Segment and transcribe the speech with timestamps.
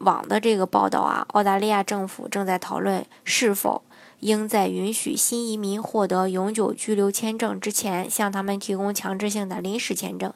[0.00, 3.82] 网的这个报道啊，澳大利亚政府正在讨论是否
[4.20, 10.32] 应在允许新移民获得永久居留签证之前，向他们提供强制性的临时签证。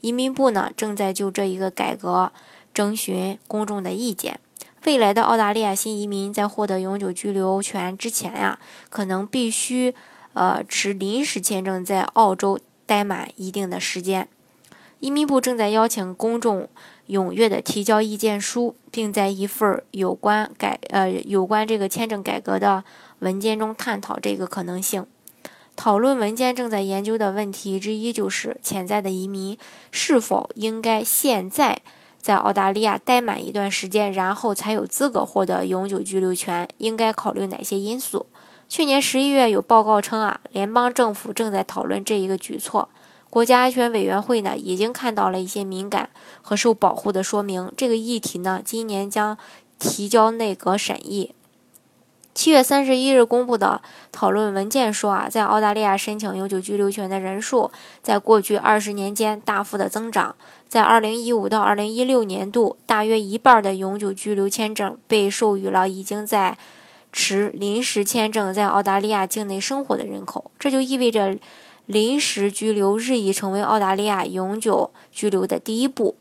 [0.00, 2.32] 移民部呢正在就这一个改革
[2.72, 4.40] 征询公众的意见。
[4.84, 8.58] 未来的澳大利亚新移民在获得永久居留权之前呀，
[8.88, 9.94] 可能必须
[10.34, 14.28] 呃持临时签证在澳洲待满一定的时间。
[15.00, 16.68] 移民部正在邀请公众
[17.08, 22.82] 踊跃的提交意见书，并在一份有关改呃有关这个签证改革的
[23.20, 25.06] 文件中探讨这个可能性。
[25.76, 29.56] 讨论文件正在研究的问题之一就是潜在的移民
[29.92, 31.80] 是否应该现在
[32.20, 38.26] 在澳大利亚待满一段时间，然后才有资格获得永久居留权，应该考虑哪些因素？
[38.68, 42.88] 去年十一月有报告称啊，联邦政府正在讨论这一个举措。
[43.30, 46.08] 国家安全委员会呢，已经看到了一些敏感
[46.40, 47.70] 和受保护的说明。
[47.76, 49.36] 这个议题呢，今年将
[49.78, 51.34] 提交内阁审议。
[52.34, 60.34] 七月三十一日公布的讨论文件说啊，在澳大利亚申请永久居留权的人数，在过去二十年间大幅的增长。
[60.66, 66.56] 在二零一五到二零一六年度，大约一半的永久居留签证被授予了已经在
[67.12, 70.50] 持临时签证在澳大利亚境内生活的人口。
[70.58, 71.36] 这就意味着。
[71.88, 76.16] 临时居留日益成为澳大利亚永久居留的第一步。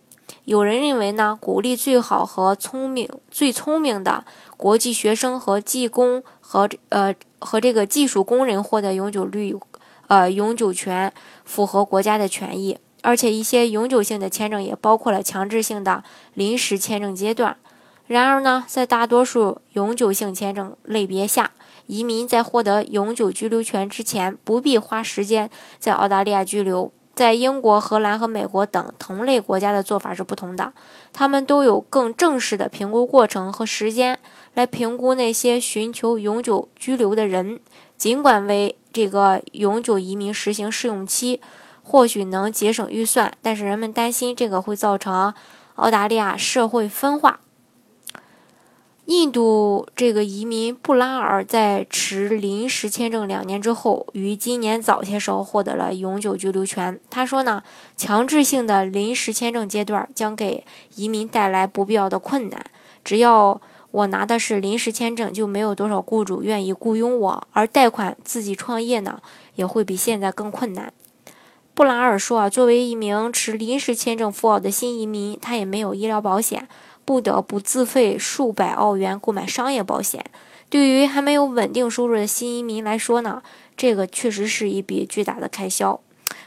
[0.45, 4.23] 有人认为呢，鼓励最好和聪明、最聪明的
[4.55, 9.53] 国际学生和技工和呃和这个技术工人获得永久绿
[10.07, 11.11] 呃永久权，
[11.43, 12.77] 符合国家的权益。
[13.01, 16.03] 而且一些永久性的签证也包括了强制性的
[16.33, 17.57] 临时签证阶段。
[18.07, 21.51] 然而呢，在大多数永久性签证类别下，
[21.87, 26.91] 移民在获得永久居留权之前，不必花时间在澳大利亚居留。
[27.13, 30.71] 在英国、荷兰和美国等同类国家的做法是不同的，
[31.11, 34.19] 他们都有更正式的评估过程和时间
[34.53, 37.59] 来评估那些寻求永久居留的人。
[37.97, 41.41] 尽管为这个永久移民实行试用期，
[41.81, 45.33] 或许能节省预算，但是人们担心这个会造成
[45.75, 47.39] 澳大利亚社会分化。
[49.07, 56.99] 印度这个移民布拉尔在持临时签证两年之后，于今年早些时候获得了永久居留权。
[57.09, 57.63] 他说呢，
[57.95, 60.65] 强制性的临时签证阶段将给
[60.95, 62.65] 移民带来不必要的困难。
[63.05, 69.21] 只要我拿的是临时签证，就没有多少雇主愿意雇佣我，而贷款自己创业呢，
[69.55, 70.91] 也会比现在更困难。
[71.73, 76.67] 布拉尔说啊，作为一名持临时签证赴澳的新移民，他也没有医疗保险。
[77.07, 80.25] 不得不自费数百澳元购买商业保险。
[80.69, 83.41] 对于还没有稳定收入的新移民来说呢，
[83.77, 86.01] 这个确实是一笔巨大的开销。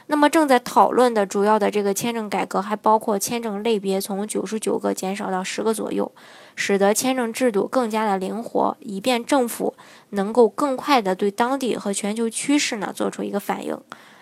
[0.05, 6.11] 那么正在讨论的主要的这个签证改革，还包括签证类别从九十九个减少到十个左右，
[6.55, 9.73] 使得签证制度更加的灵活，以便政府
[10.11, 13.75] 能够更快的对当地和全球趋势呢做出一个反应。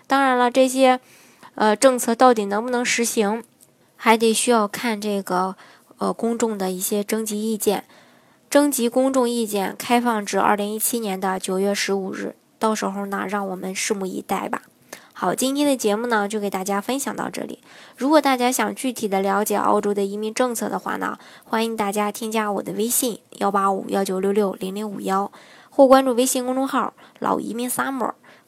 [0.07, 1.01] 当然了，这些
[1.55, 3.43] 呃政策到底能不能实行，
[3.97, 5.57] 还得需要看这个。
[5.99, 7.83] 呃，公众的一些征集意见，
[8.49, 14.63] 征集公众意见开放至二零一七年的九月十五日，到时候呢，让我们拭目以待吧。
[15.13, 17.59] 好，今天的节目呢，就给大家分享到这里。
[17.97, 25.29] 如果大家想具体的了解澳洲的移民政策的话呢，欢迎大家添加我的微信幺八五幺九六六零零五幺，
[25.69, 28.13] 或关注微信公众号老移民 summer，